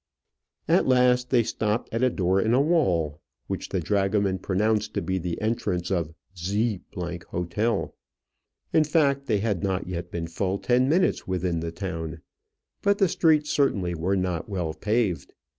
[0.67, 5.01] At last they stopped at a door in a wall, which the dragoman pronounced to
[5.03, 7.95] be the entrance of Z 's hotel.
[8.73, 12.21] In fact they had not yet been full ten minutes within the town;
[12.81, 15.35] but the streets certainly were not well paved.